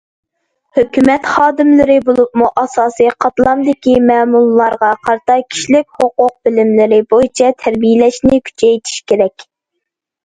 [0.77, 9.51] ھۆكۈمەت خادىملىرى، بولۇپمۇ ئاساسىي قاتلامدىكى مەمۇرلارغا قارىتا كىشىلىك ھوقۇق بىلىملىرى بويىچە تەربىيەلەشنى كۈچەيتىش كېرەك.